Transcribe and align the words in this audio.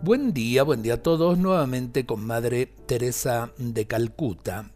Buen 0.00 0.32
día, 0.32 0.62
buen 0.62 0.80
día 0.80 0.94
a 0.94 1.02
todos, 1.02 1.38
nuevamente 1.38 2.06
con 2.06 2.24
Madre 2.24 2.66
Teresa 2.86 3.50
de 3.58 3.88
Calcuta. 3.88 4.70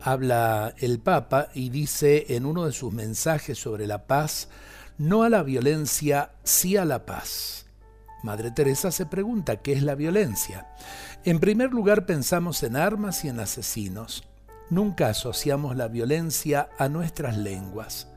Habla 0.00 0.74
el 0.78 0.98
Papa 0.98 1.48
y 1.52 1.68
dice 1.68 2.24
en 2.30 2.46
uno 2.46 2.64
de 2.64 2.72
sus 2.72 2.90
mensajes 2.90 3.58
sobre 3.58 3.86
la 3.86 4.06
paz, 4.06 4.48
no 4.96 5.24
a 5.24 5.28
la 5.28 5.42
violencia, 5.42 6.32
sí 6.42 6.78
a 6.78 6.86
la 6.86 7.04
paz. 7.04 7.66
Madre 8.22 8.50
Teresa 8.50 8.90
se 8.90 9.04
pregunta, 9.04 9.56
¿qué 9.56 9.74
es 9.74 9.82
la 9.82 9.94
violencia? 9.94 10.68
En 11.22 11.38
primer 11.38 11.70
lugar 11.70 12.06
pensamos 12.06 12.62
en 12.62 12.74
armas 12.74 13.26
y 13.26 13.28
en 13.28 13.40
asesinos. 13.40 14.24
Nunca 14.70 15.08
asociamos 15.08 15.76
la 15.76 15.88
violencia 15.88 16.70
a 16.78 16.88
nuestras 16.88 17.36
lenguas. 17.36 18.08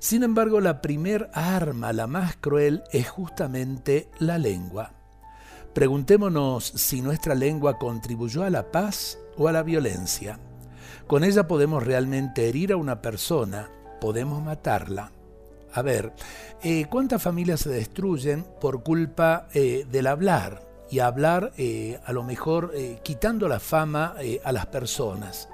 Sin 0.00 0.22
embargo, 0.22 0.60
la 0.60 0.82
primer 0.82 1.30
arma, 1.32 1.94
la 1.94 2.06
más 2.06 2.36
cruel, 2.36 2.84
es 2.92 3.08
justamente 3.08 4.10
la 4.18 4.36
lengua. 4.36 4.92
Preguntémonos 5.74 6.64
si 6.64 7.02
nuestra 7.02 7.34
lengua 7.34 7.78
contribuyó 7.78 8.44
a 8.44 8.50
la 8.50 8.70
paz 8.70 9.18
o 9.36 9.48
a 9.48 9.52
la 9.52 9.64
violencia. 9.64 10.38
Con 11.08 11.24
ella 11.24 11.48
podemos 11.48 11.82
realmente 11.82 12.48
herir 12.48 12.72
a 12.72 12.76
una 12.76 13.02
persona, 13.02 13.68
podemos 14.00 14.40
matarla. 14.40 15.10
A 15.72 15.82
ver, 15.82 16.12
eh, 16.62 16.86
¿cuántas 16.88 17.20
familias 17.20 17.60
se 17.60 17.70
destruyen 17.70 18.46
por 18.60 18.84
culpa 18.84 19.48
eh, 19.52 19.84
del 19.90 20.06
hablar? 20.06 20.62
Y 20.90 21.00
hablar 21.00 21.52
eh, 21.56 21.98
a 22.04 22.12
lo 22.12 22.22
mejor 22.22 22.72
quitando 23.02 23.48
la 23.48 23.58
fama 23.58 24.14
a 24.44 24.52
las 24.52 24.66
personas. 24.66 25.48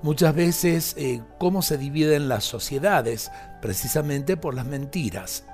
Muchas 0.00 0.34
veces 0.34 0.96
cómo 1.38 1.60
se 1.60 1.76
dividen 1.76 2.28
las 2.28 2.44
sociedades, 2.44 3.30
precisamente 3.60 4.38
por 4.38 4.54
las 4.54 4.64
mentiras. 4.64 5.44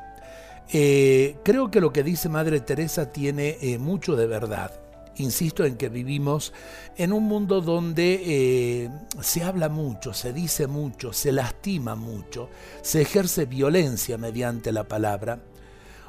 Eh, 0.71 1.37
creo 1.45 1.71
que 1.71 1.81
lo 1.81 1.93
que 1.93 2.03
dice 2.03 2.29
Madre 2.29 2.61
Teresa 2.61 3.13
tiene 3.13 3.59
eh, 3.61 3.79
mucho 3.79 4.17
de 4.17 4.27
verdad. 4.27 4.73
Insisto 5.19 5.65
en 5.65 5.77
que 5.77 5.89
vivimos 5.89 6.53
en 6.97 7.13
un 7.13 7.25
mundo 7.25 7.63
donde 7.63 8.21
eh, 8.23 8.91
se 9.21 9.43
habla 9.43 9.71
mucho, 9.71 10.13
se 10.13 10.33
dice 10.33 10.67
mucho, 10.67 11.13
se 11.13 11.33
lastima 11.33 11.95
mucho, 11.95 12.51
se 12.83 13.03
ejerce 13.03 13.47
violencia 13.47 14.19
mediante 14.19 14.73
la 14.73 14.85
palabra. 14.85 15.41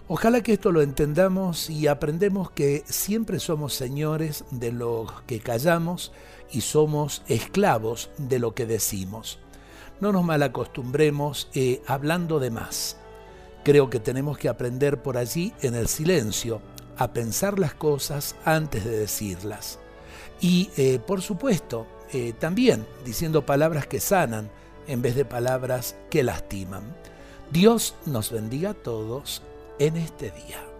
Ojalá 0.10 0.42
que 0.42 0.54
esto 0.54 0.72
lo 0.72 0.82
entendamos 0.82 1.70
y 1.70 1.88
aprendemos 1.88 2.52
que 2.52 2.84
siempre 2.88 3.40
somos 3.40 3.74
señores 3.74 4.44
de 4.52 4.72
lo 4.72 5.08
que 5.26 5.40
callamos 5.40 6.12
y 6.52 6.62
somos 6.62 7.22
esclavos 7.28 8.10
de 8.18 8.40
lo 8.40 8.56
que 8.56 8.66
decimos. 8.66 9.40
No 10.02 10.12
nos 10.12 10.24
malacostumbremos 10.24 11.50
hablando 11.88 12.40
de 12.40 12.52
más 12.52 12.98
Creo 13.64 13.90
que 13.90 14.00
tenemos 14.00 14.38
que 14.38 14.50
aprender 14.50 15.02
por 15.02 15.18
allí, 15.18 15.54
en 15.62 15.76
el 15.76 15.88
silencio, 15.88 16.62
a 16.98 17.14
pensar 17.14 17.60
las 17.60 17.74
cosas 17.74 18.36
antes 18.46 18.86
de 18.86 18.98
decirlas. 18.98 19.80
Y, 20.40 20.70
eh, 20.78 21.00
por 21.00 21.22
supuesto, 21.22 21.88
eh, 22.14 22.34
también 22.40 22.86
diciendo 23.04 23.46
palabras 23.46 23.88
que 23.88 24.00
sanan 24.00 24.50
en 24.88 25.02
vez 25.02 25.16
de 25.16 25.26
palabras 25.26 25.96
que 26.10 26.24
lastiman. 26.24 26.96
Dios 27.52 27.96
nos 28.06 28.32
bendiga 28.32 28.72
a 28.72 28.74
todos 28.74 29.42
en 29.80 29.98
este 29.98 30.32
día. 30.32 30.77